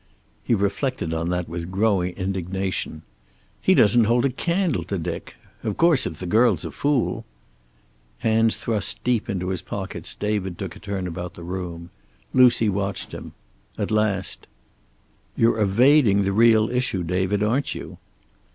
He 0.43 0.55
reflected 0.55 1.13
on 1.13 1.29
that 1.29 1.47
with 1.47 1.69
growing 1.69 2.15
indignation. 2.15 3.03
"He 3.61 3.75
doesn't 3.75 4.05
hold 4.05 4.25
a 4.25 4.31
candle 4.31 4.83
to 4.85 4.97
Dick. 4.97 5.35
Of 5.63 5.77
course, 5.77 6.07
if 6.07 6.17
the 6.19 6.25
girl's 6.25 6.65
a 6.65 6.71
fool" 6.71 7.23
Hands 8.27 8.55
thrust 8.55 9.03
deep 9.03 9.29
into 9.29 9.49
his 9.49 9.61
pockets 9.61 10.15
David 10.15 10.57
took 10.57 10.75
a 10.75 10.79
turn 10.79 11.05
about 11.05 11.35
the 11.35 11.43
room. 11.43 11.91
Lucy 12.33 12.67
watched 12.67 13.11
him. 13.11 13.33
At 13.77 13.91
last: 13.91 14.47
"You're 15.37 15.59
evading 15.59 16.23
the 16.23 16.33
real 16.33 16.67
issue, 16.71 17.03
David, 17.03 17.43
aren't 17.43 17.75
you?" 17.75 17.99